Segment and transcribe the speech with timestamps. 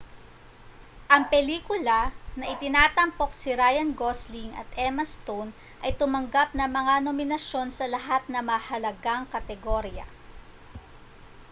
[1.13, 2.01] ang pelikula
[2.39, 5.51] na itinatampok si ryan gosling at emma stone
[5.85, 10.05] ay tumanggap ng mga nominasyon sa lahat ng mahalagang kategorya